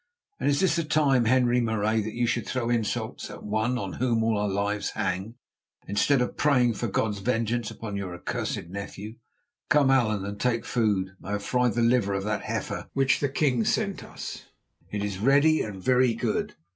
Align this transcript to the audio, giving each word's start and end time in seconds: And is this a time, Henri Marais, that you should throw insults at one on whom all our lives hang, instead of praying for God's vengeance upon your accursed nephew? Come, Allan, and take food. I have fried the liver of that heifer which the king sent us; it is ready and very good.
And 0.39 0.49
is 0.49 0.59
this 0.59 0.79
a 0.79 0.83
time, 0.83 1.25
Henri 1.25 1.61
Marais, 1.61 2.01
that 2.01 2.15
you 2.15 2.25
should 2.25 2.47
throw 2.47 2.71
insults 2.71 3.29
at 3.29 3.43
one 3.43 3.77
on 3.77 3.93
whom 3.93 4.23
all 4.23 4.35
our 4.35 4.49
lives 4.49 4.89
hang, 4.97 5.35
instead 5.87 6.21
of 6.23 6.35
praying 6.37 6.73
for 6.73 6.87
God's 6.87 7.19
vengeance 7.19 7.69
upon 7.69 7.95
your 7.97 8.15
accursed 8.15 8.65
nephew? 8.69 9.17
Come, 9.69 9.91
Allan, 9.91 10.25
and 10.25 10.39
take 10.39 10.65
food. 10.65 11.11
I 11.23 11.33
have 11.33 11.43
fried 11.43 11.75
the 11.75 11.83
liver 11.83 12.15
of 12.15 12.23
that 12.23 12.41
heifer 12.41 12.89
which 12.93 13.19
the 13.19 13.29
king 13.29 13.63
sent 13.63 14.03
us; 14.03 14.45
it 14.89 15.03
is 15.03 15.19
ready 15.19 15.61
and 15.61 15.79
very 15.83 16.15
good. 16.15 16.55